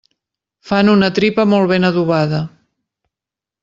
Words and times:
Fan 0.69 0.89
una 0.93 1.11
tripa 1.19 1.47
molt 1.53 1.71
ben 1.75 1.87
adobada. 1.93 2.43